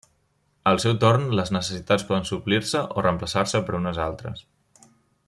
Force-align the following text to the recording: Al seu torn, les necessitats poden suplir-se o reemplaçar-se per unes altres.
Al 0.71 0.79
seu 0.85 0.95
torn, 1.03 1.27
les 1.39 1.53
necessitats 1.57 2.07
poden 2.13 2.25
suplir-se 2.31 2.81
o 2.97 3.07
reemplaçar-se 3.07 3.63
per 3.69 3.77
unes 3.83 4.01
altres. 4.11 4.47